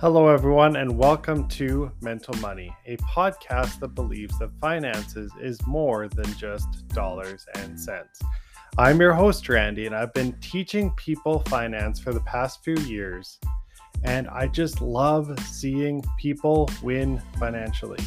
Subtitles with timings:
[0.00, 6.08] Hello, everyone, and welcome to Mental Money, a podcast that believes that finances is more
[6.08, 8.18] than just dollars and cents.
[8.78, 13.38] I'm your host, Randy, and I've been teaching people finance for the past few years,
[14.02, 18.02] and I just love seeing people win financially.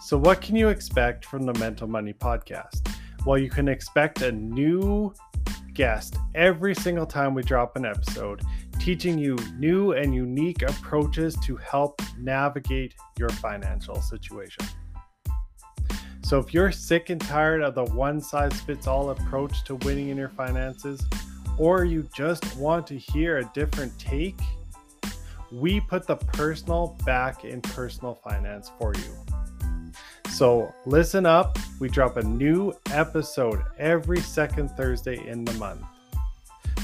[0.00, 2.90] So, what can you expect from the Mental Money podcast?
[3.26, 5.12] Well, you can expect a new
[5.74, 8.40] guest every single time we drop an episode
[8.86, 14.64] teaching you new and unique approaches to help navigate your financial situation.
[16.22, 20.10] So, if you're sick and tired of the one size fits all approach to winning
[20.10, 21.04] in your finances,
[21.58, 24.38] or you just want to hear a different take,
[25.50, 29.92] we put the personal back in personal finance for you.
[30.30, 31.58] So, listen up.
[31.80, 35.82] We drop a new episode every second Thursday in the month.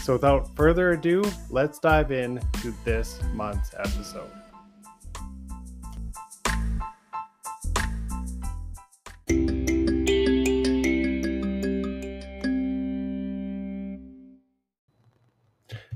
[0.02, 4.32] So, without further ado, let's dive in to this month's episode.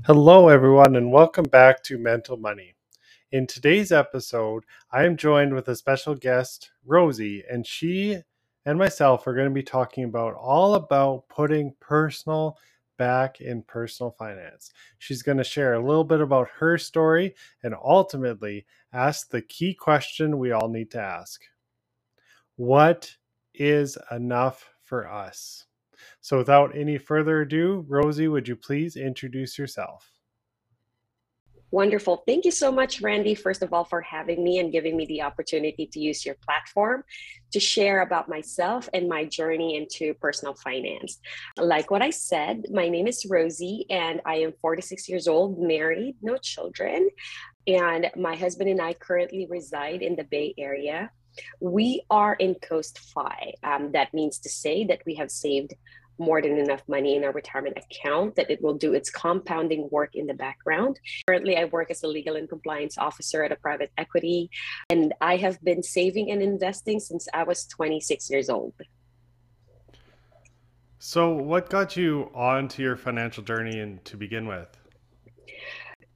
[0.05, 2.75] Hello, everyone, and welcome back to Mental Money.
[3.33, 8.21] In today's episode, I am joined with a special guest, Rosie, and she
[8.65, 12.57] and myself are going to be talking about all about putting personal
[12.97, 14.71] back in personal finance.
[14.99, 19.73] She's going to share a little bit about her story and ultimately ask the key
[19.73, 21.41] question we all need to ask
[22.55, 23.15] What
[23.53, 25.65] is enough for us?
[26.21, 30.16] So, without any further ado, Rosie, would you please introduce yourself?
[31.69, 32.23] Wonderful.
[32.25, 35.23] Thank you so much, Randy, first of all, for having me and giving me the
[35.23, 37.03] opportunity to use your platform
[37.51, 41.19] to share about myself and my journey into personal finance.
[41.57, 46.15] Like what I said, my name is Rosie, and I am 46 years old, married,
[46.21, 47.09] no children.
[47.67, 51.11] And my husband and I currently reside in the Bay Area.
[51.59, 53.53] We are in Coast Fi.
[53.61, 55.73] Um, that means to say that we have saved
[56.19, 60.15] more than enough money in our retirement account that it will do its compounding work
[60.15, 60.99] in the background.
[61.27, 64.49] Currently, I work as a legal and compliance officer at a private equity,
[64.89, 68.73] and I have been saving and investing since I was 26 years old.
[70.99, 74.76] So, what got you onto your financial journey and to begin with?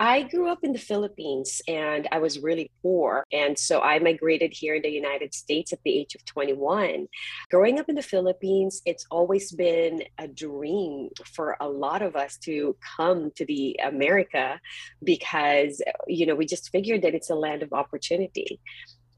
[0.01, 3.23] I grew up in the Philippines and I was really poor.
[3.31, 7.07] And so I migrated here in the United States at the age of 21.
[7.51, 12.37] Growing up in the Philippines, it's always been a dream for a lot of us
[12.37, 14.59] to come to the America
[15.03, 18.59] because, you know, we just figured that it's a land of opportunity.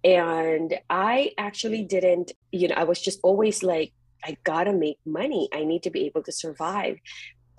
[0.03, 5.47] And I actually didn't, you know, I was just always like, I gotta make money.
[5.53, 6.97] I need to be able to survive.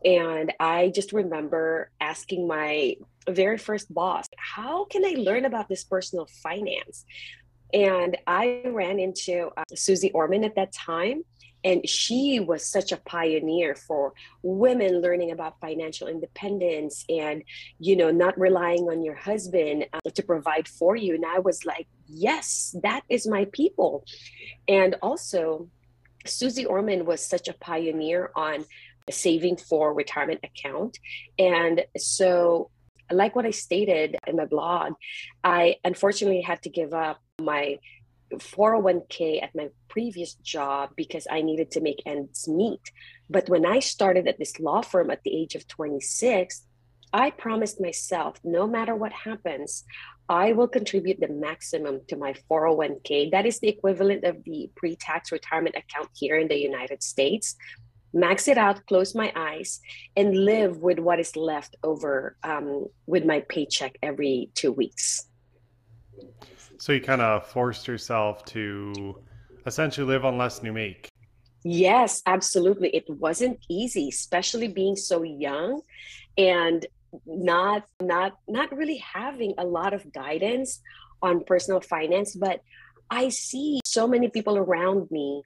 [0.04, 2.96] And I just remember asking my
[3.28, 7.04] very first boss, How can I learn about this personal finance?
[7.72, 11.24] And I ran into uh, Susie Orman at that time.
[11.64, 14.12] And she was such a pioneer for
[14.42, 17.42] women learning about financial independence and,
[17.78, 21.14] you know, not relying on your husband uh, to provide for you.
[21.14, 24.04] And I was like, yes, that is my people.
[24.68, 25.68] And also,
[26.26, 28.66] Susie Orman was such a pioneer on
[29.10, 30.98] saving for retirement account.
[31.38, 32.70] And so,
[33.10, 34.94] like what I stated in my blog,
[35.42, 37.78] I unfortunately had to give up my
[38.32, 42.80] 401k at my previous job because I needed to make ends meet.
[43.30, 46.66] But when I started at this law firm at the age of 26,
[47.12, 49.84] I promised myself no matter what happens,
[50.28, 53.30] I will contribute the maximum to my 401k.
[53.30, 57.56] That is the equivalent of the pre tax retirement account here in the United States
[58.14, 59.80] max it out, close my eyes,
[60.16, 65.26] and live with what is left over um, with my paycheck every two weeks.
[66.78, 69.18] So you kind of forced yourself to
[69.66, 71.08] essentially live on less than you make.
[71.64, 72.90] Yes, absolutely.
[72.90, 75.80] It wasn't easy, especially being so young
[76.36, 76.86] and
[77.26, 80.80] not not not really having a lot of guidance
[81.22, 82.60] on personal finance, but
[83.10, 85.42] I see so many people around me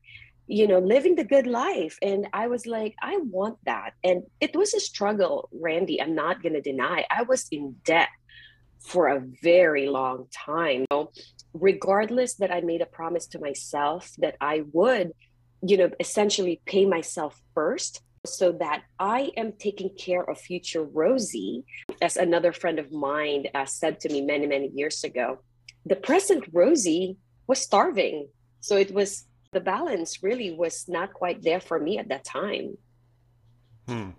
[0.48, 1.98] you know, living the good life.
[2.00, 3.92] And I was like, I want that.
[4.02, 6.00] And it was a struggle, Randy.
[6.00, 7.04] I'm not going to deny.
[7.10, 8.08] I was in debt
[8.80, 10.86] for a very long time.
[10.90, 11.10] Know,
[11.52, 15.12] regardless that I made a promise to myself that I would,
[15.62, 21.64] you know, essentially pay myself first so that I am taking care of future Rosie,
[22.00, 25.38] as another friend of mine uh, said to me many, many years ago.
[25.84, 28.28] The present Rosie was starving.
[28.60, 32.78] So it was the balance really was not quite there for me at that time.
[33.86, 34.10] Hmm.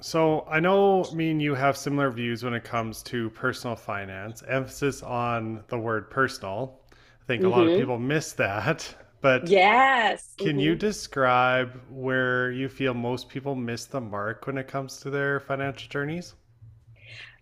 [0.00, 4.42] So I know me and you have similar views when it comes to personal finance,
[4.48, 6.80] emphasis on the word personal.
[7.20, 7.74] I think a lot of Mm-hmm.
[7.74, 8.94] people miss that.
[9.22, 10.36] But Yes.
[10.38, 15.10] can you describe where you feel most people miss the mark when it comes to
[15.10, 16.34] their financial journeys?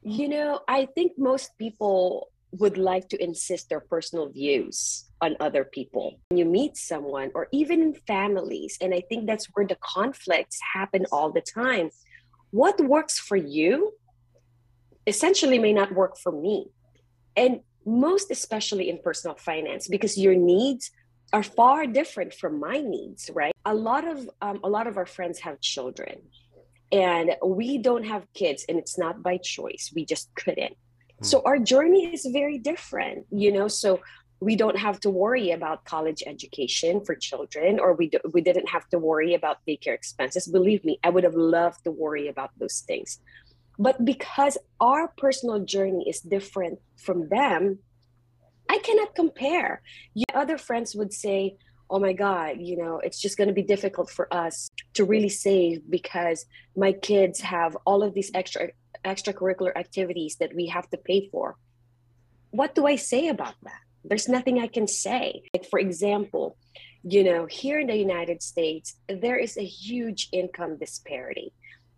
[0.02, 2.28] You know, I think most people
[2.60, 6.20] would like to insist their personal views on other people.
[6.28, 10.58] When you meet someone, or even in families, and I think that's where the conflicts
[10.74, 11.90] happen all the time.
[12.50, 13.92] What works for you
[15.06, 16.68] essentially may not work for me.
[17.36, 20.90] And most especially in personal finance, because your needs
[21.32, 23.52] are far different from my needs, right?
[23.66, 26.16] A lot of um, a lot of our friends have children,
[26.92, 30.76] and we don't have kids and it's not by choice we just couldn't
[31.24, 31.30] Mm-hmm.
[31.30, 34.00] so our journey is very different you know so
[34.40, 38.68] we don't have to worry about college education for children or we, do, we didn't
[38.68, 40.46] have to worry about daycare expenses.
[40.46, 43.20] Believe me i would have loved to worry about those things.
[43.78, 47.78] But because our personal journey is different from them
[48.68, 49.80] i cannot compare.
[50.12, 51.56] You, other friends would say
[51.88, 55.28] oh my god you know it's just going to be difficult for us to really
[55.46, 56.44] save because
[56.76, 58.68] my kids have all of these extra
[59.04, 61.56] extracurricular activities that we have to pay for.
[62.50, 63.80] What do i say about that?
[64.04, 65.42] There's nothing i can say.
[65.54, 66.56] Like for example
[67.06, 71.52] you know here in the united states there is a huge income disparity.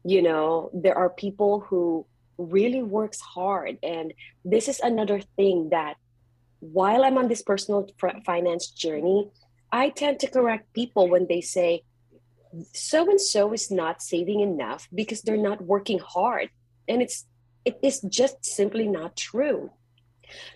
[0.05, 2.06] You know there are people who
[2.38, 4.12] really works hard and
[4.44, 5.94] this is another thing that
[6.61, 7.88] while i'm on this personal
[8.26, 9.31] finance journey
[9.73, 11.82] I tend to correct people when they say,
[12.73, 16.49] so and so is not saving enough because they're not working hard.
[16.88, 17.27] And it's
[17.65, 19.71] it is just simply not true.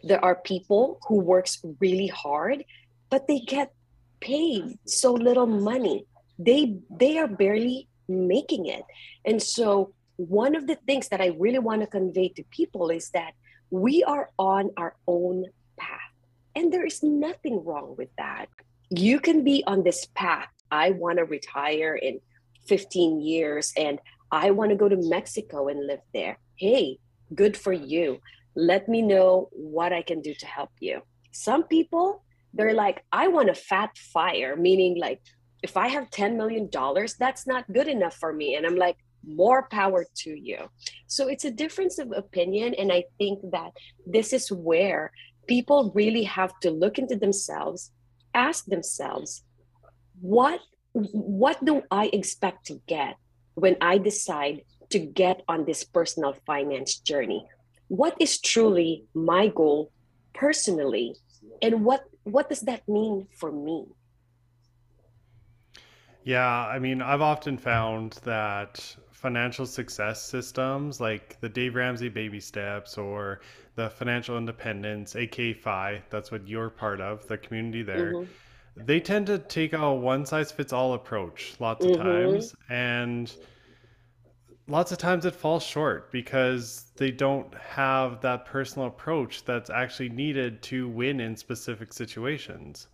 [0.02, 2.64] There are people who works really hard,
[3.10, 3.72] but they get
[4.20, 6.06] paid so little money.
[6.38, 8.84] They they are barely making it.
[9.24, 13.10] And so one of the things that I really want to convey to people is
[13.10, 13.32] that
[13.70, 15.46] we are on our own
[15.76, 16.12] path.
[16.54, 18.48] And there is nothing wrong with that
[18.90, 20.48] you can be on this path.
[20.70, 22.20] I want to retire in
[22.66, 24.00] 15 years and
[24.32, 26.38] I want to go to Mexico and live there.
[26.56, 26.98] Hey,
[27.34, 28.18] good for you.
[28.54, 31.02] Let me know what I can do to help you.
[31.32, 35.20] Some people, they're like, I want a fat fire, meaning like,
[35.62, 36.68] if I have $10 million,
[37.18, 38.56] that's not good enough for me.
[38.56, 40.70] And I'm like, more power to you.
[41.06, 42.74] So it's a difference of opinion.
[42.74, 43.72] And I think that
[44.06, 45.12] this is where
[45.46, 47.90] people really have to look into themselves
[48.34, 49.42] ask themselves
[50.20, 50.60] what
[50.92, 53.16] what do i expect to get
[53.54, 57.46] when i decide to get on this personal finance journey?
[57.88, 59.90] What is truly my goal
[60.34, 61.16] personally?
[61.62, 63.86] And what what does that mean for me?
[66.24, 72.40] Yeah i mean i've often found that financial success systems like the dave ramsey baby
[72.40, 73.40] steps or
[73.74, 78.30] the financial independence aka fi that's what you're part of the community there mm-hmm
[78.86, 82.02] they tend to take a one size fits all approach lots of mm-hmm.
[82.02, 83.34] times and
[84.70, 90.08] lots of times it falls short because they don't have that personal approach that's actually
[90.08, 92.86] needed to win in specific situations.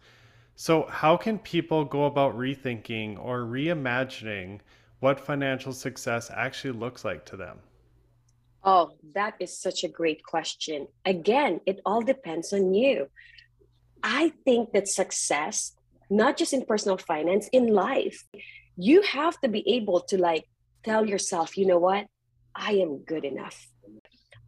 [0.54, 4.60] So how can people go about rethinking or reimagining
[5.00, 7.58] what financial success actually looks like to them?
[8.64, 10.88] Oh that is such a great question.
[11.04, 13.08] Again it all depends on you.
[14.02, 15.75] I think that success,
[16.10, 18.24] not just in personal finance, in life,
[18.76, 20.44] you have to be able to like
[20.84, 22.06] tell yourself, you know what?
[22.54, 23.66] I am good enough.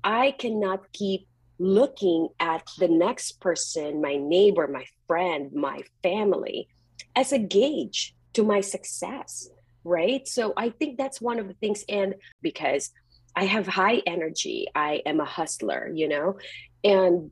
[0.04, 1.26] I cannot keep
[1.58, 6.68] looking at the next person, my neighbor, my friend, my family,
[7.16, 9.48] as a gauge to my success,
[9.82, 10.26] right?
[10.28, 11.84] So I think that's one of the things.
[11.88, 12.90] And because
[13.34, 16.38] I have high energy, I am a hustler, you know,
[16.84, 17.30] and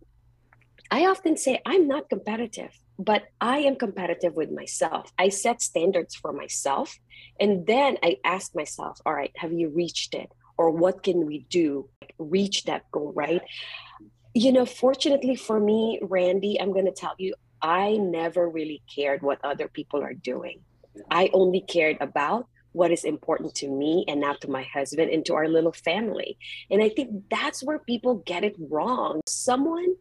[0.90, 5.12] I often say I'm not competitive, but I am competitive with myself.
[5.18, 6.98] I set standards for myself.
[7.38, 10.30] And then I ask myself, all right, have you reached it?
[10.58, 11.88] Or what can we do?
[12.18, 13.42] Reach that goal, right?
[14.34, 19.22] You know, fortunately for me, Randy, I'm going to tell you, I never really cared
[19.22, 20.60] what other people are doing.
[21.10, 25.24] I only cared about what is important to me and not to my husband and
[25.24, 26.36] to our little family.
[26.70, 29.22] And I think that's where people get it wrong.
[29.26, 29.96] Someone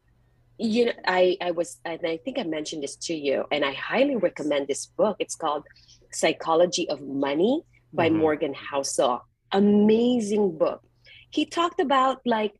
[0.58, 3.74] you know i i was and i think i mentioned this to you and i
[3.74, 5.18] highly recommend this book.
[5.20, 5.64] It's called
[6.12, 8.18] psychology of money by mm-hmm.
[8.18, 9.22] morgan housel.
[9.52, 10.82] Amazing book.
[11.30, 12.54] He talked about like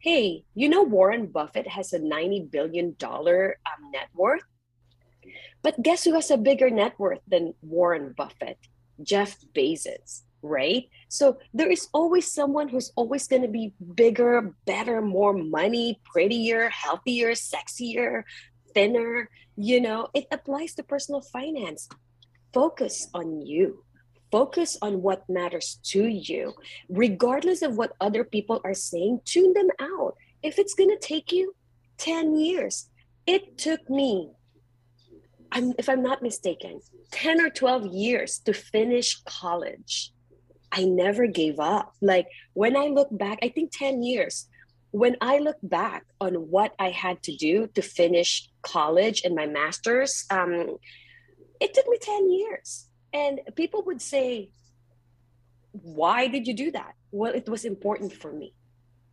[0.00, 4.42] hey you know warren buffett has a 90 billion dollar um, net worth?
[5.62, 8.58] But guess who has a bigger net worth than warren buffett?
[9.02, 10.88] Jeff bezos right?
[11.08, 16.68] So there is always someone who's always going to be bigger, better, more money, prettier,
[16.68, 18.22] healthier, sexier,
[18.74, 19.28] thinner.
[19.56, 21.88] You know, it applies to personal finance.
[22.52, 23.84] Focus on you.
[24.30, 26.52] Focus on what matters to you,
[26.90, 29.20] regardless of what other people are saying.
[29.24, 30.16] Tune them out.
[30.42, 31.54] If it's going to take you
[31.96, 32.90] 10 years,
[33.26, 34.30] it took me
[35.52, 36.80] I'm, if I'm not mistaken,
[37.12, 40.12] 10 or 12 years to finish college.
[40.72, 41.94] I never gave up.
[42.00, 44.48] Like when I look back, I think 10 years.
[44.90, 49.46] When I look back on what I had to do to finish college and my
[49.46, 50.78] master's, um,
[51.60, 52.88] it took me 10 years.
[53.12, 54.50] And people would say,
[55.72, 56.94] Why did you do that?
[57.10, 58.54] Well, it was important for me.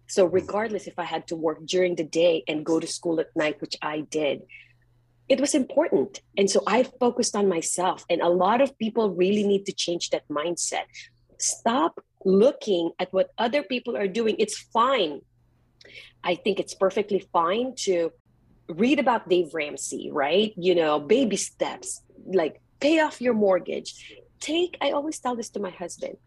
[0.07, 3.35] So, regardless if I had to work during the day and go to school at
[3.35, 4.43] night, which I did,
[5.27, 6.21] it was important.
[6.38, 8.05] And so I focused on myself.
[8.09, 10.85] And a lot of people really need to change that mindset.
[11.39, 14.36] Stop looking at what other people are doing.
[14.39, 15.22] It's fine.
[16.24, 18.12] I think it's perfectly fine to
[18.68, 20.54] read about Dave Ramsey, right?
[20.58, 24.15] You know, baby steps, like pay off your mortgage.
[24.39, 26.18] Take, I always tell this to my husband.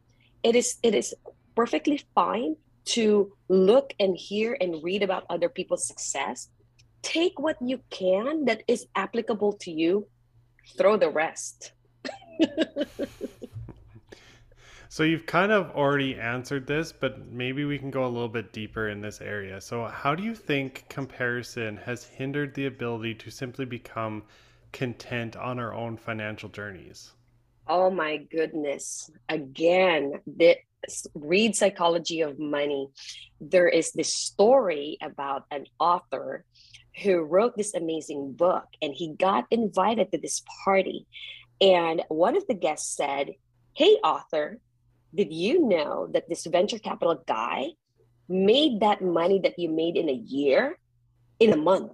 [0.43, 1.15] It is it is
[1.57, 2.55] perfectly fine
[2.97, 6.49] to look and hear and read about other people's success
[7.03, 10.07] take what you can that is applicable to you,
[10.77, 11.73] throw the rest.
[14.89, 18.53] so you've kind of already answered this, but maybe we can go a little bit
[18.53, 19.61] deeper in this area.
[19.61, 24.23] So, how do you think comparison has hindered the ability to simply become
[24.73, 27.13] content on our own financial journeys?
[27.67, 29.11] Oh my goodness.
[29.29, 30.57] Again, the,
[31.15, 32.89] read Psychology of Money.
[33.41, 36.45] There is this story about an author
[37.03, 41.07] who wrote this amazing book and he got invited to this party.
[41.61, 43.33] And one of the guests said,
[43.75, 44.59] Hey, author,
[45.15, 47.71] did you know that this venture capital guy
[48.29, 50.79] made that money that you made in a year
[51.41, 51.93] in a month?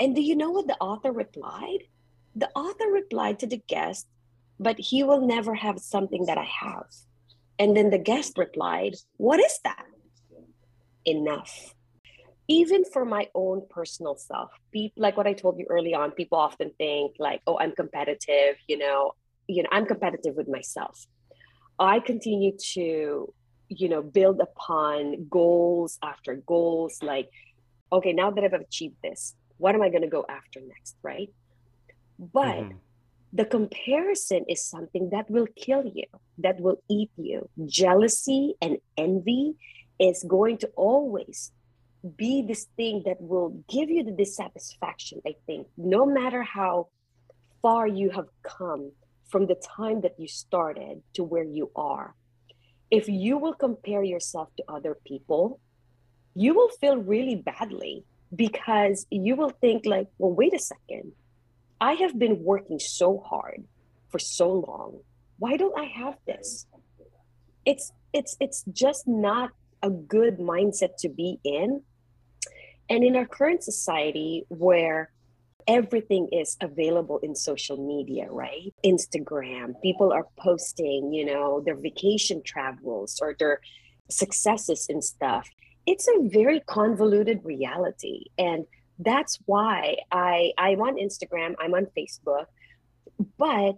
[0.00, 1.84] And do you know what the author replied?
[2.34, 4.06] The author replied to the guest,
[4.58, 6.88] But he will never have something that I have.
[7.58, 9.86] And then the guest replied, What is that?
[11.04, 11.74] Enough
[12.48, 16.38] even for my own personal self people like what i told you early on people
[16.38, 19.12] often think like oh i'm competitive you know
[19.48, 21.06] you know i'm competitive with myself
[21.78, 23.32] i continue to
[23.68, 27.28] you know build upon goals after goals like
[27.92, 31.30] okay now that i've achieved this what am i going to go after next right?
[32.18, 32.78] But mm-hmm.
[33.32, 36.06] the comparison is something that will kill you
[36.38, 37.48] that will eat you.
[37.66, 39.54] Jealousy and envy
[39.98, 41.52] is going to always
[42.16, 46.88] be this thing that will give you the dissatisfaction, I think, no matter how
[47.62, 48.92] far you have come
[49.28, 52.14] from the time that you started to where you are.
[52.90, 55.60] If you will compare yourself to other people,
[56.34, 58.04] you will feel really badly
[58.34, 61.12] because you will think like, well, wait a second.
[61.80, 63.64] I have been working so hard
[64.08, 65.00] for so long.
[65.38, 66.66] Why don't I have this?
[67.64, 69.50] It's it's it's just not
[69.82, 71.82] a good mindset to be in
[72.88, 75.10] and in our current society, where
[75.66, 78.72] everything is available in social media, right?
[78.84, 83.60] Instagram, people are posting, you know, their vacation travels or their
[84.10, 85.48] successes and stuff.
[85.86, 88.26] It's a very convoluted reality.
[88.38, 88.66] And
[88.98, 92.46] that's why I I'm on Instagram, I'm on Facebook,
[93.38, 93.76] but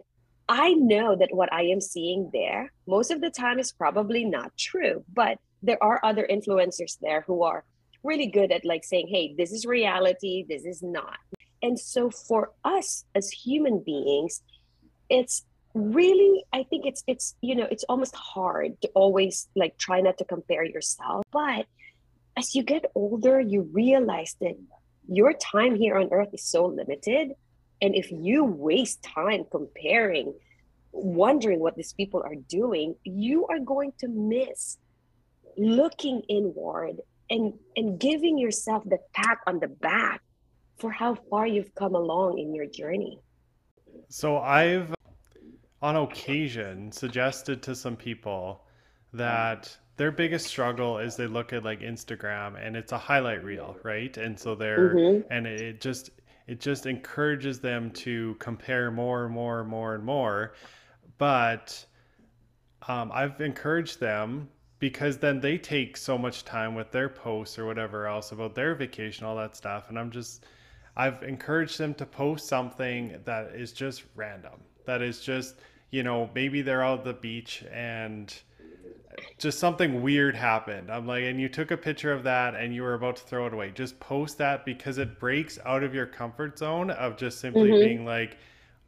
[0.49, 4.57] I know that what I am seeing there most of the time is probably not
[4.57, 7.65] true, but there are other influencers there who are
[8.05, 11.19] really good at like saying, hey, this is reality, this is not.
[11.63, 14.43] And so for us as human beings,
[15.09, 20.01] it's really i think it's it's you know it's almost hard to always like try
[20.01, 21.25] not to compare yourself.
[21.33, 21.67] But
[22.37, 24.57] as you get older you realize that
[25.09, 27.33] your time here on earth is so limited.
[27.81, 30.35] And if you waste time comparing
[30.93, 34.79] wondering what these people are doing you are going to miss
[35.57, 36.97] looking inward
[37.31, 40.23] and and giving yourself the pat on the back
[40.79, 43.19] for how far you've come along in your journey
[44.09, 44.95] so i've
[45.83, 48.65] on occasion suggested to some people
[49.13, 53.77] that their biggest struggle is they look at like instagram and it's a highlight reel
[53.83, 55.33] right and so they're mm-hmm.
[55.33, 56.11] and it just
[56.47, 60.55] it just encourages them to compare more and more and more and more
[61.19, 61.85] but
[62.87, 67.67] um, i've encouraged them because then they take so much time with their posts or
[67.67, 69.89] whatever else about their vacation, all that stuff.
[69.89, 70.45] And I'm just,
[70.99, 75.55] I've encouraged them to post something that is just random, that is just,
[75.91, 78.35] you know, maybe they're out at the beach and
[79.39, 80.91] just something weird happened.
[80.91, 83.47] I'm like, and you took a picture of that and you were about to throw
[83.47, 83.71] it away.
[83.71, 87.89] Just post that because it breaks out of your comfort zone of just simply mm-hmm.
[87.89, 88.37] being like,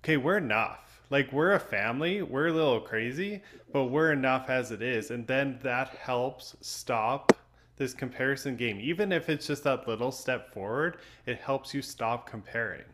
[0.02, 1.02] okay, we're enough.
[1.10, 5.10] Like, we're a family, we're a little crazy, but we're enough as it is.
[5.10, 7.32] And then that helps stop
[7.80, 8.78] this comparison game.
[8.78, 12.84] Even if it's just that little step forward, it helps you stop comparing.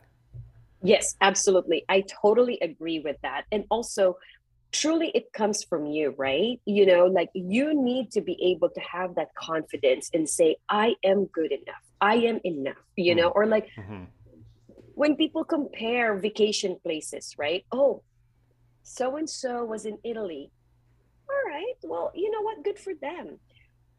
[0.80, 1.84] Yes, absolutely.
[1.88, 3.42] I totally agree with that.
[3.50, 4.16] And also,
[4.70, 6.60] truly it comes from you, right?
[6.64, 10.94] You know, like you need to be able to have that confidence and say, I
[11.02, 11.84] am good enough.
[12.00, 13.20] I am enough, you mm-hmm.
[13.22, 14.04] know, or like mm-hmm.
[14.94, 17.64] when people compare vacation places, right?
[17.72, 18.02] Oh,
[18.84, 20.52] so and so was in Italy.
[21.28, 21.74] All right.
[21.82, 22.62] Well, you know what?
[22.62, 23.40] Good for them.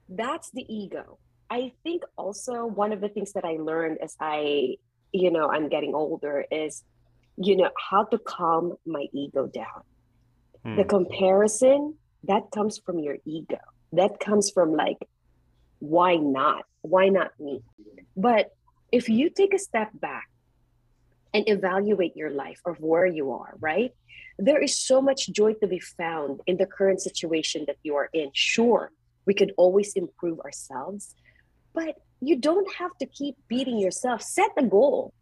[0.10, 1.20] That's the ego.
[1.50, 4.76] I think also one of the things that I learned as I,
[5.12, 6.84] you know, I'm getting older is,
[7.38, 9.84] you know, how to calm my ego down
[10.76, 10.90] the hmm.
[10.90, 11.96] comparison
[12.26, 13.60] that comes from your ego.
[13.94, 14.98] That comes from like,
[15.80, 16.66] why not?
[16.82, 17.64] Why not me?
[18.16, 18.52] But
[18.92, 20.30] if you take a step back
[21.34, 23.92] and evaluate your life of where you are, right?
[24.40, 28.10] There is so much joy to be found in the current situation that you are
[28.14, 28.32] in.
[28.34, 28.92] Sure,
[29.28, 31.14] we could always improve ourselves,
[31.74, 34.24] but you don't have to keep beating yourself.
[34.24, 35.14] Set a goal.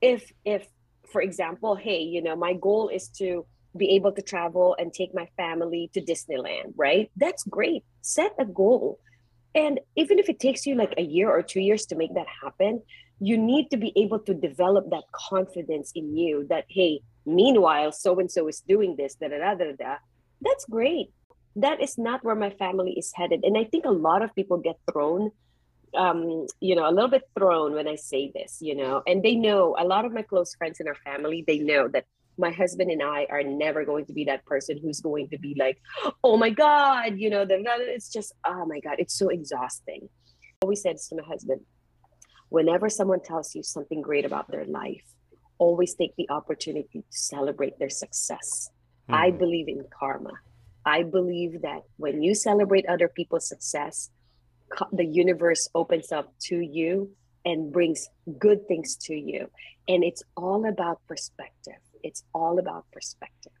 [0.00, 0.66] If if
[1.12, 3.44] for example, hey, you know, my goal is to
[3.76, 7.10] be able to travel and take my family to Disneyland, right?
[7.16, 7.84] That's great.
[8.00, 8.98] Set a goal.
[9.54, 12.26] And even if it takes you like a year or two years to make that
[12.42, 12.82] happen,
[13.20, 18.18] you need to be able to develop that confidence in you that, hey, meanwhile, so
[18.18, 19.96] and so is doing this, da da da da da.
[20.40, 21.10] That's great.
[21.56, 23.40] That is not where my family is headed.
[23.44, 25.32] And I think a lot of people get thrown
[25.96, 29.34] um, you know, a little bit thrown when I say this, you know, and they
[29.34, 32.04] know a lot of my close friends in our family, they know that
[32.38, 35.54] my husband and I are never going to be that person who's going to be
[35.58, 35.78] like,
[36.24, 40.08] oh my God, you know, that it's just, oh my God, it's so exhausting.
[40.08, 41.62] I always said to my husband,
[42.48, 45.04] whenever someone tells you something great about their life,
[45.58, 48.70] always take the opportunity to celebrate their success.
[49.08, 49.14] Mm.
[49.14, 50.32] I believe in karma.
[50.84, 54.10] I believe that when you celebrate other people's success,
[54.92, 57.10] the universe opens up to you
[57.44, 59.50] and brings good things to you.
[59.88, 63.52] And it's all about perspective it's all about perspective.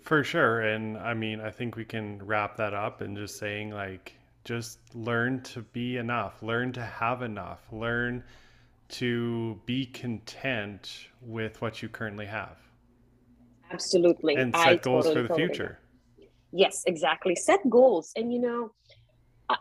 [0.00, 0.60] For sure.
[0.60, 4.78] And I mean, I think we can wrap that up and just saying, like, just
[4.94, 8.24] learn to be enough, learn to have enough, learn
[8.88, 12.58] to be content with what you currently have.
[13.72, 14.36] Absolutely.
[14.36, 15.78] And set I goals totally, for the future.
[16.52, 17.34] Yes, exactly.
[17.34, 18.12] Set goals.
[18.16, 18.72] And, you know,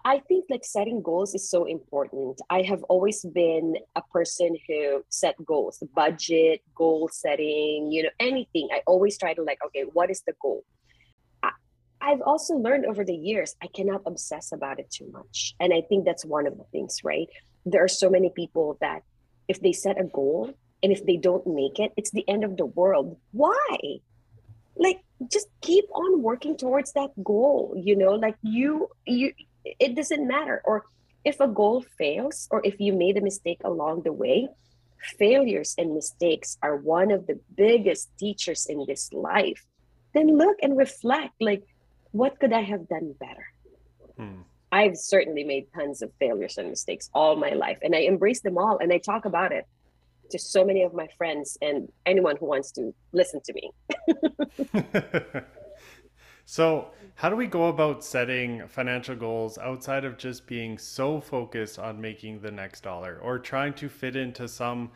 [0.05, 2.39] I think like setting goals is so important.
[2.49, 8.69] I have always been a person who set goals, budget, goal setting, you know, anything.
[8.71, 10.63] I always try to like, okay, what is the goal?
[12.03, 15.55] I've also learned over the years, I cannot obsess about it too much.
[15.59, 17.29] And I think that's one of the things, right?
[17.63, 19.03] There are so many people that
[19.47, 20.51] if they set a goal
[20.83, 23.17] and if they don't make it, it's the end of the world.
[23.31, 23.99] Why?
[24.75, 30.27] Like just keep on working towards that goal, you know, like you you it doesn't
[30.27, 30.61] matter.
[30.65, 30.85] Or
[31.23, 34.49] if a goal fails, or if you made a mistake along the way,
[35.19, 39.63] failures and mistakes are one of the biggest teachers in this life.
[40.13, 41.63] Then look and reflect like,
[42.11, 43.45] what could I have done better?
[44.17, 44.41] Hmm.
[44.71, 48.57] I've certainly made tons of failures and mistakes all my life, and I embrace them
[48.57, 49.65] all and I talk about it
[50.31, 53.71] to so many of my friends and anyone who wants to listen to me.
[56.51, 61.79] So, how do we go about setting financial goals outside of just being so focused
[61.79, 64.91] on making the next dollar or trying to fit into some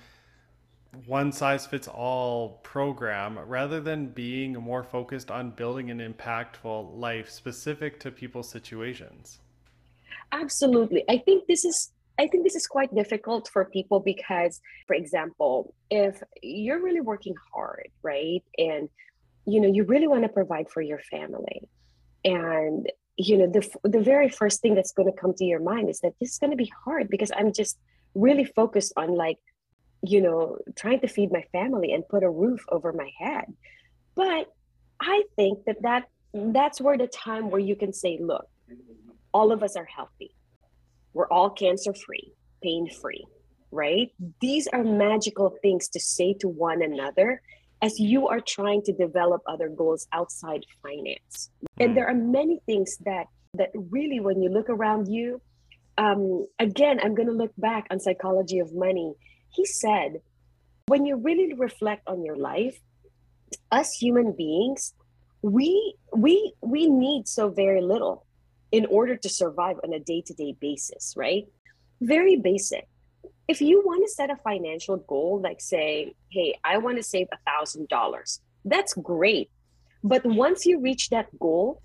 [1.05, 7.29] one size fits all program rather than being more focused on building an impactful life
[7.29, 9.39] specific to people's situations?
[10.33, 11.05] Absolutely.
[11.09, 15.73] I think this is I think this is quite difficult for people because, for example,
[15.89, 18.43] if you're really working hard, right?
[18.57, 18.89] And
[19.45, 21.69] you know you really want to provide for your family.
[22.23, 25.89] And you know the the very first thing that's going to come to your mind
[25.89, 27.77] is that this is going to be hard because i'm just
[28.13, 29.37] really focused on like
[30.01, 33.45] you know trying to feed my family and put a roof over my head.
[34.15, 34.51] But
[34.99, 38.47] i think that that that's where the time where you can say look
[39.33, 40.24] all of us are healthy
[41.15, 43.25] we're all cancer free pain free
[43.71, 47.41] right these are magical things to say to one another
[47.81, 51.49] as you are trying to develop other goals outside finance.
[51.79, 51.95] And hmm.
[51.95, 55.41] there are many things that that really, when you look around you,
[55.97, 59.13] um, again, I'm going to look back on psychology of money.
[59.49, 60.19] He said,
[60.87, 62.77] when you really reflect on your life,
[63.71, 64.93] us human beings,
[65.41, 68.24] we we we need so very little
[68.77, 71.45] in order to survive on a day-to-day basis, right?
[72.01, 72.85] Very basic.
[73.47, 77.27] If you want to set a financial goal, like say, hey, I want to save
[77.31, 79.49] a thousand dollars, that's great.
[80.03, 81.81] But once you reach that goal,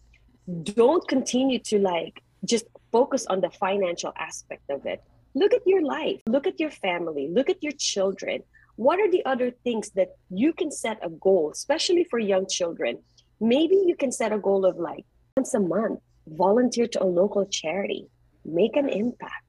[0.80, 5.00] don't continue to like just focus on the financial aspect of it.
[5.34, 8.42] Look at your life, look at your family, look at your children.
[8.74, 10.10] What are the other things that
[10.42, 12.98] you can set a goal, especially for young children?
[13.38, 15.04] Maybe you can set a goal of like
[15.36, 18.08] once a month, volunteer to a local charity,
[18.44, 19.44] make an impact.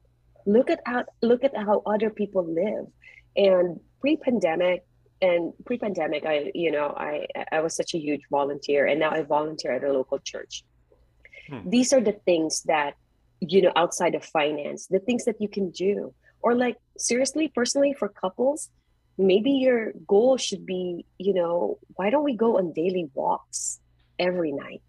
[0.45, 2.86] Look at how look at how other people live.
[3.36, 4.84] And pre-pandemic,
[5.21, 9.21] and pre-pandemic, I you know I I was such a huge volunteer, and now I
[9.21, 10.63] volunteer at a local church.
[11.47, 11.69] Hmm.
[11.69, 12.95] These are the things that
[13.39, 17.93] you know outside of finance, the things that you can do, or like seriously, personally
[17.93, 18.69] for couples,
[19.17, 23.79] maybe your goal should be you know why don't we go on daily walks
[24.17, 24.81] every night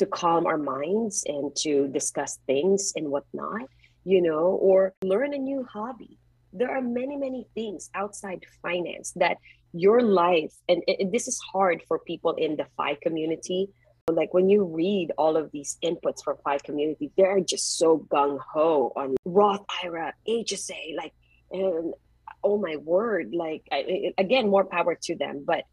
[0.00, 3.68] to calm our minds and to discuss things and whatnot
[4.04, 6.18] you know or learn a new hobby.
[6.52, 9.36] There are many many things outside finance that
[9.72, 13.68] your life and, and this is hard for people in the FI community.
[14.08, 18.92] Like when you read all of these inputs for FI community they're just so gung-ho
[18.96, 21.12] on roth ira hsa like
[21.52, 21.94] and
[22.42, 25.44] oh my word like I, again more power to them.
[25.46, 25.64] But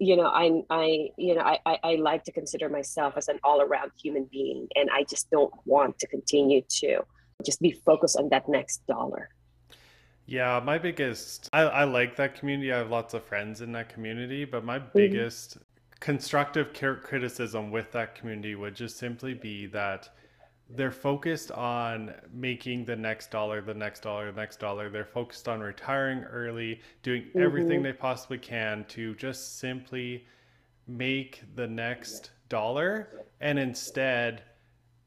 [0.00, 3.38] you know i'm i you know I, I i like to consider myself as an
[3.44, 7.02] all-around human being and i just don't want to continue to
[7.44, 9.28] just be focused on that next dollar
[10.26, 13.90] yeah my biggest i, I like that community i have lots of friends in that
[13.90, 14.88] community but my mm-hmm.
[14.94, 15.58] biggest
[16.00, 20.08] constructive criticism with that community would just simply be that
[20.76, 24.88] they're focused on making the next dollar, the next dollar, the next dollar.
[24.88, 27.42] They're focused on retiring early, doing mm-hmm.
[27.42, 30.26] everything they possibly can to just simply
[30.86, 33.24] make the next dollar.
[33.40, 34.42] And instead,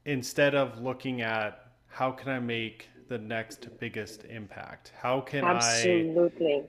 [0.04, 4.92] instead of looking at how can I make the next biggest impact?
[4.96, 6.64] How can Absolutely.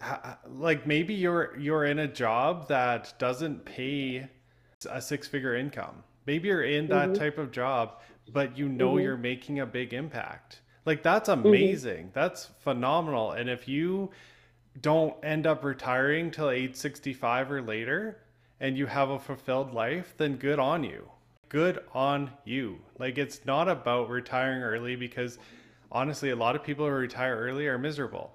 [0.00, 0.58] I Absolutely.
[0.58, 4.28] like maybe you're you're in a job that doesn't pay
[4.88, 6.02] a six figure income.
[6.26, 7.20] Maybe you're in that mm-hmm.
[7.20, 8.00] type of job
[8.32, 9.04] but you know mm-hmm.
[9.04, 10.60] you're making a big impact.
[10.86, 11.46] Like that's mm-hmm.
[11.46, 12.04] amazing.
[12.06, 12.14] Mm-hmm.
[12.14, 13.32] That's phenomenal.
[13.32, 14.10] And if you
[14.80, 18.18] don't end up retiring till age 65 or later
[18.60, 21.08] and you have a fulfilled life, then good on you.
[21.48, 22.78] Good on you.
[22.98, 25.38] Like it's not about retiring early because
[25.90, 28.32] honestly, a lot of people who retire early are miserable.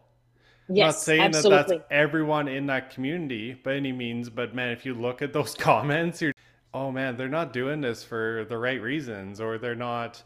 [0.67, 1.57] Yes, not saying absolutely.
[1.57, 5.31] that that's everyone in that community by any means, but man, if you look at
[5.31, 6.33] those comments, you're
[6.75, 10.21] oh man, they're not doing this for the right reasons, or they're not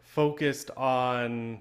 [0.00, 1.60] focused on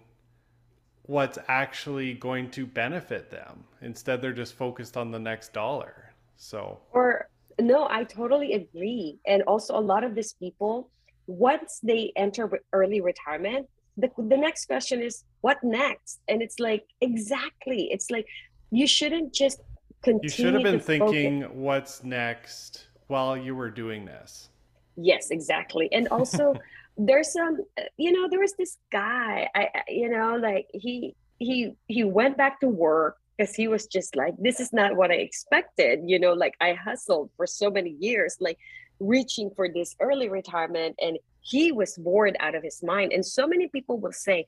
[1.04, 3.64] what's actually going to benefit them.
[3.82, 6.14] Instead, they're just focused on the next dollar.
[6.38, 7.30] So, or
[7.60, 9.18] no, I totally agree.
[9.26, 10.92] And also, a lot of these people,
[11.26, 16.20] once they enter early retirement, the, the next question is, what next?
[16.28, 17.90] And it's like, exactly.
[17.92, 18.28] It's like,
[18.70, 19.62] you shouldn't just
[20.04, 20.22] continue.
[20.24, 21.56] You should have been thinking, focus.
[21.56, 22.88] what's next?
[23.12, 24.50] While you were doing this.
[24.96, 25.92] Yes, exactly.
[25.92, 26.56] And also
[26.98, 27.58] there's some
[27.98, 32.60] you know there was this guy I you know like he he he went back
[32.62, 36.34] to work because he was just like this is not what I expected, you know,
[36.34, 38.58] like I hustled for so many years like
[39.02, 43.48] reaching for this early retirement and he was bored out of his mind and so
[43.48, 44.46] many people will say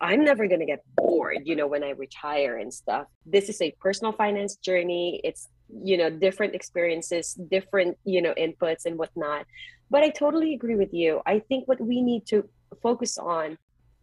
[0.00, 3.60] i'm never going to get bored you know when i retire and stuff this is
[3.60, 5.48] a personal finance journey it's
[5.82, 9.46] you know different experiences different you know inputs and whatnot.
[9.90, 11.20] But i totally agree with you.
[11.26, 12.48] I think what we need to
[12.82, 13.58] focus on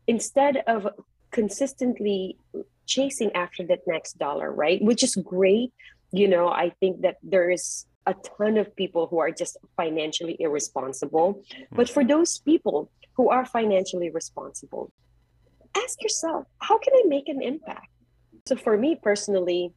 [0.07, 0.87] instead of
[1.31, 2.37] consistently
[2.85, 5.71] chasing after that next dollar right which is great
[6.11, 10.35] you know i think that there is a ton of people who are just financially
[10.39, 11.41] irresponsible.
[11.71, 14.91] But for those people who are financially responsible
[15.75, 17.87] ask yourself how can i make an impact?
[18.45, 19.73] So for me personally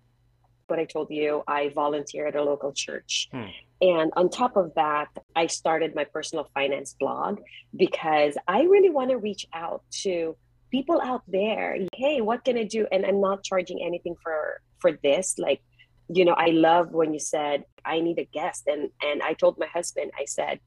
[0.68, 3.28] what I told you, I volunteer at a local church.
[3.32, 3.44] Hmm.
[3.80, 7.40] And on top of that, I started my personal finance blog
[7.76, 10.36] because I really want to reach out to
[10.70, 11.78] people out there.
[11.94, 12.86] Hey, what can I do?
[12.90, 15.38] And I'm not charging anything for for this.
[15.38, 15.62] Like,
[16.08, 19.58] you know, I love when you said I need a guest, and and I told
[19.58, 20.60] my husband, I said,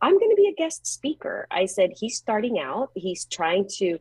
[0.00, 1.46] I'm going to be a guest speaker.
[1.50, 2.90] I said he's starting out.
[2.94, 3.98] He's trying to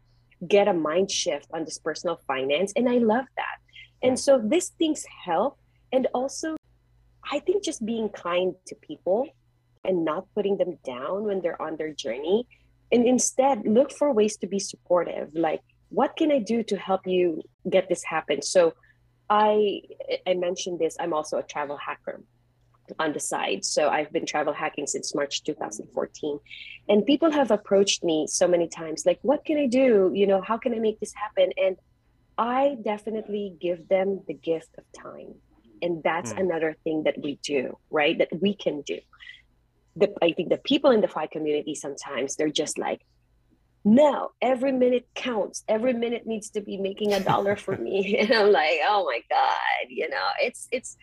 [0.48, 3.58] get a mind shift on this personal finance, and I love that.
[4.04, 5.58] And so these things help.
[5.92, 6.56] And also,
[7.32, 9.28] I think just being kind to people
[9.84, 12.48] and not putting them down when they're on their journey.
[12.92, 15.30] And instead, look for ways to be supportive.
[15.34, 18.42] Like, what can I do to help you get this happen?
[18.42, 18.74] So,
[19.30, 19.82] I
[20.28, 20.98] I mentioned this.
[21.00, 22.22] I'm also a travel hacker.
[23.00, 23.64] on the side.
[23.66, 26.40] So I've been travel hacking since March 2014.
[26.90, 30.12] And people have approached me so many times like, what can I do?
[30.14, 31.52] You know, how can I make this happen?
[31.58, 31.78] And
[32.42, 35.36] I definitely give them the gift of time.
[35.84, 36.40] And that's mm.
[36.40, 38.18] another thing that we do, right?
[38.18, 38.98] That we can do.
[39.96, 43.02] The, I think the people in the FI community sometimes they're just like,
[43.86, 45.64] no, every minute counts.
[45.68, 48.18] Every minute needs to be making a dollar for me.
[48.20, 50.98] And I'm like, oh my God, you know, it's it's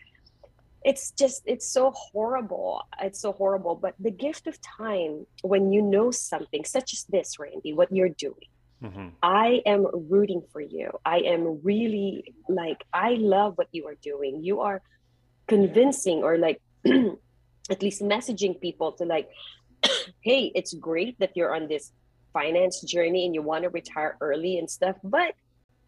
[0.83, 5.81] it's just it's so horrible it's so horrible but the gift of time when you
[5.81, 8.47] know something such as this randy what you're doing
[8.83, 9.07] mm-hmm.
[9.23, 14.43] i am rooting for you i am really like i love what you are doing
[14.43, 14.81] you are
[15.47, 19.29] convincing or like at least messaging people to like
[20.21, 21.91] hey it's great that you're on this
[22.33, 25.33] finance journey and you want to retire early and stuff but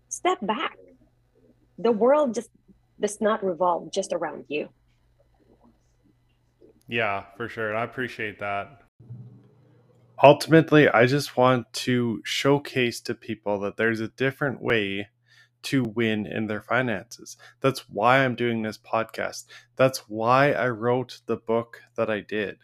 [0.09, 0.77] step back
[1.77, 2.49] the world just
[2.99, 4.69] does not revolve just around you
[6.91, 7.69] yeah, for sure.
[7.69, 8.80] And I appreciate that.
[10.23, 15.07] Ultimately, I just want to showcase to people that there's a different way
[15.63, 17.37] to win in their finances.
[17.59, 19.45] That's why I'm doing this podcast.
[19.77, 22.59] That's why I wrote the book that I did.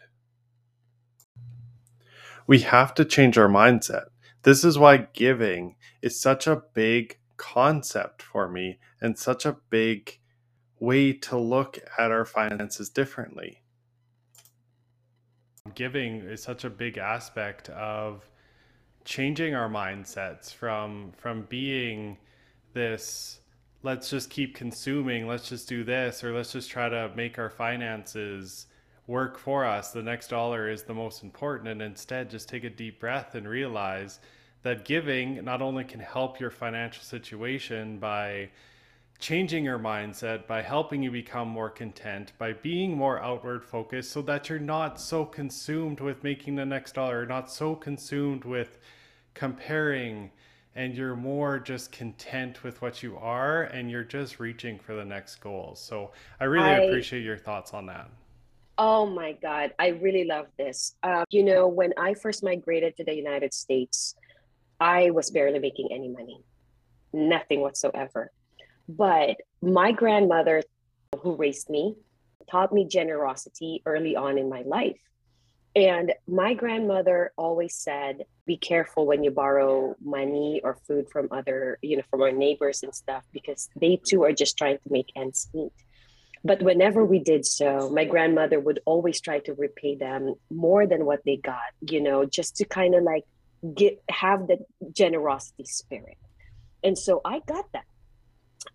[2.46, 4.06] We have to change our mindset.
[4.42, 10.20] This is why giving is such a big concept for me and such a big
[10.78, 13.62] way to look at our finances differently
[15.74, 18.28] giving is such a big aspect of
[19.04, 22.18] changing our mindsets from from being
[22.74, 23.40] this
[23.82, 27.48] let's just keep consuming let's just do this or let's just try to make our
[27.48, 28.66] finances
[29.08, 29.90] work for us.
[29.90, 33.48] The next dollar is the most important and instead just take a deep breath and
[33.48, 34.20] realize
[34.62, 38.50] that giving not only can help your financial situation by
[39.18, 44.22] changing your mindset by helping you become more content, by being more outward focused so
[44.22, 48.78] that you're not so consumed with making the next dollar, not so consumed with
[49.34, 50.30] comparing,
[50.76, 55.04] and you're more just content with what you are and you're just reaching for the
[55.04, 55.80] next goals.
[55.80, 58.08] So I really I, appreciate your thoughts on that.
[58.78, 60.94] Oh my God, I really love this.
[61.02, 64.14] Uh, you know, when I first migrated to the United States,
[64.78, 66.40] I was barely making any money,
[67.12, 68.30] nothing whatsoever
[68.88, 70.62] but my grandmother,
[71.20, 71.94] who raised me,
[72.50, 75.00] taught me generosity early on in my life.
[75.76, 81.78] And my grandmother always said, be careful when you borrow money or food from other,
[81.82, 85.12] you know, from our neighbors and stuff, because they too are just trying to make
[85.14, 85.72] ends meet.
[86.42, 91.04] But whenever we did so, my grandmother would always try to repay them more than
[91.04, 93.24] what they got, you know, just to kind of like
[93.74, 94.58] get have the
[94.92, 96.16] generosity spirit.
[96.82, 97.84] And so I got that.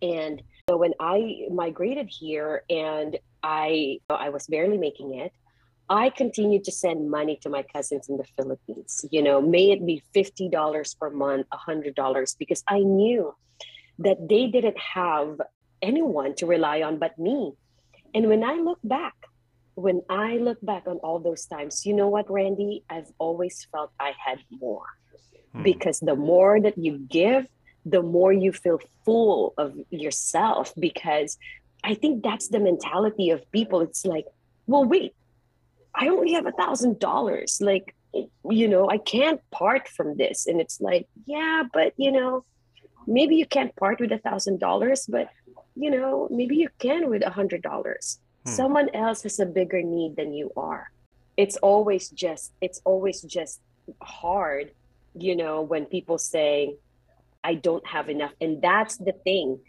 [0.02, 5.32] And so when I migrated here and I I was barely making it,
[5.90, 9.06] I continued to send money to my cousins in the Philippines.
[9.12, 13.36] You know, may it be $50 per month, $100 because I knew
[14.00, 15.42] that they didn't have
[15.82, 17.54] anyone to rely on but me.
[18.14, 19.14] And when I look back,
[19.76, 22.84] when I look back on all those times, you know what, Randy?
[22.90, 24.86] I've always felt I had more.
[25.52, 25.64] Hmm.
[25.64, 27.48] Because the more that you give,
[27.86, 31.38] the more you feel full of yourself because
[31.84, 33.82] I think that's the mentality of people.
[33.82, 34.26] It's like,
[34.68, 35.14] well, wait,
[35.94, 37.60] I only have a thousand dollars.
[37.62, 37.94] Like,
[38.50, 40.48] you know, I can't part from this.
[40.48, 42.46] And it's like, yeah, but you know,
[43.06, 45.28] maybe you can't part with a thousand dollars, but
[45.76, 48.20] you know, maybe you can with a hundred dollars.
[48.46, 48.52] Hmm.
[48.52, 50.92] Someone else has a bigger need than you are.
[51.36, 53.60] It's always just, it's always just
[54.02, 54.72] hard,
[55.16, 56.76] you know, when people say,
[57.44, 58.32] I don't have enough.
[58.42, 59.60] And that's the thing.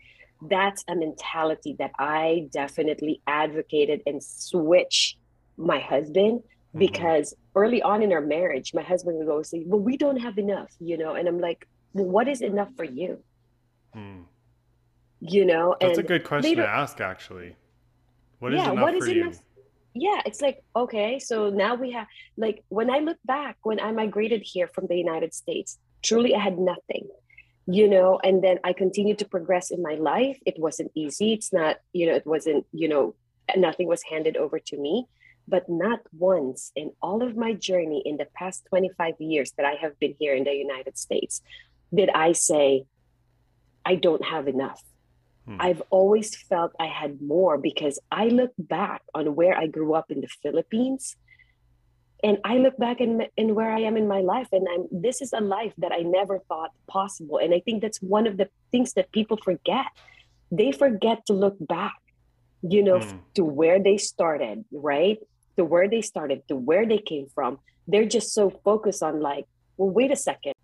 [0.42, 5.16] That's a mentality that I definitely advocated and switch
[5.56, 6.78] my husband mm-hmm.
[6.78, 10.38] because early on in our marriage, my husband would always say, Well, we don't have
[10.38, 13.22] enough, you know, and I'm like, Well, what is enough for you?
[13.92, 14.22] Hmm.
[15.20, 17.56] You know, that's a good question to ask, actually.
[18.40, 19.34] What is yeah, enough what is for enough?
[19.34, 19.40] you?
[19.94, 22.06] yeah it's like okay so now we have
[22.37, 26.38] like when i look back when i migrated here from the united states truly i
[26.38, 27.08] had nothing
[27.66, 30.38] you know and then i continued to progress in my life.
[30.44, 31.33] It wasn't easy.
[31.33, 33.14] It's not you know it wasn't you know
[33.57, 35.07] nothing was handed over to me
[35.46, 39.74] but not once in all of my journey in the past 25 years that i
[39.81, 41.42] have been here in the united states
[41.94, 42.85] did i say
[43.85, 44.83] i don't have enough.
[45.46, 45.57] Hmm.
[45.61, 50.11] i've always felt i had more because i look back on where i grew up
[50.11, 51.16] in the philippines
[52.24, 55.22] and I look back and in where I am in my life, and I'm this
[55.24, 57.38] is a life that I never thought possible.
[57.42, 59.87] And I think that's one of the things that people forget.
[60.50, 62.00] They forget to look back.
[62.68, 63.18] you know, mm.
[63.34, 65.18] to where they started, right?
[65.56, 67.58] To where they started, to where they came from.
[67.87, 69.44] They're just so focused on, like,
[69.76, 70.54] well, wait a second,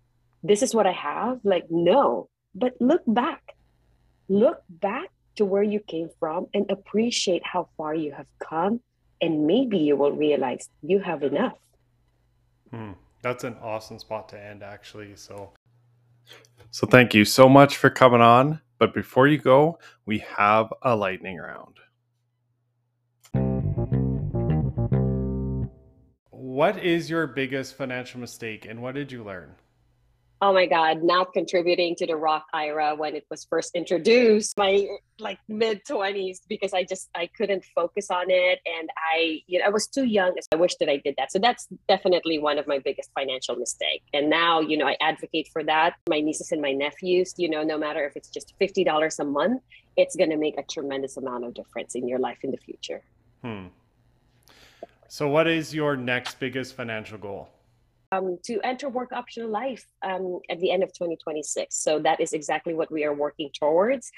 [0.41, 1.39] this is what I have.
[1.43, 3.55] Like, no, but look back,
[4.27, 8.81] look back to where you came from and appreciate how far you have come.
[9.21, 11.53] And maybe you will realize you have enough.
[12.71, 12.93] Hmm.
[13.21, 15.15] That's an awesome spot to end, actually.
[15.15, 15.51] So,
[16.71, 18.61] so thank you so much for coming on.
[18.79, 21.77] But before you go, we have a lightning round.
[26.31, 29.55] What is your biggest financial mistake and what did you learn?
[30.41, 34.87] Oh my god not contributing to the roth ira when it was first introduced my
[35.19, 39.65] like mid 20s because i just i couldn't focus on it and i you know
[39.65, 41.31] i was too young i wish that i did that.
[41.31, 44.01] So that's definitely one of my biggest financial mistake.
[44.13, 45.95] And now you know i advocate for that.
[46.09, 49.61] My nieces and my nephews you know no matter if it's just $50 a month
[49.97, 53.01] it's going to make a tremendous amount of difference in your life in the future.
[53.41, 53.67] Hmm.
[55.07, 57.49] so what is your next biggest financial goal
[58.11, 61.75] um, to enter work optional life um, at the end of 2026.
[61.75, 64.11] So that is exactly what we are working towards.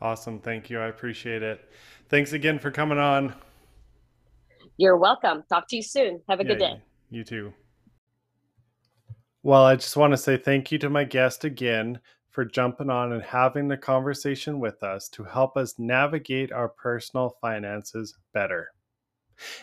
[0.00, 0.38] Awesome.
[0.38, 0.78] Thank you.
[0.78, 1.70] I appreciate it.
[2.08, 3.34] Thanks again for coming on.
[4.78, 5.42] You're welcome.
[5.50, 6.22] Talk to you soon.
[6.30, 6.82] Have a yeah, good day.
[7.10, 7.52] You too.
[9.48, 13.12] Well, I just want to say thank you to my guest again for jumping on
[13.12, 18.72] and having the conversation with us to help us navigate our personal finances better.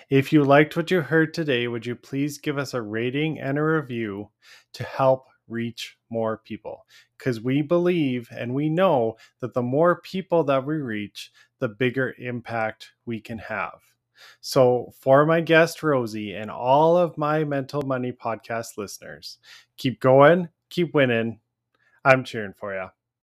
[0.09, 3.59] If you liked what you heard today, would you please give us a rating and
[3.59, 4.31] a review
[4.73, 6.87] to help reach more people?
[7.19, 12.15] Because we believe and we know that the more people that we reach, the bigger
[12.17, 13.81] impact we can have.
[14.41, 19.37] So, for my guest, Rosie, and all of my Mental Money podcast listeners,
[19.77, 21.39] keep going, keep winning.
[22.05, 22.87] I'm cheering for you.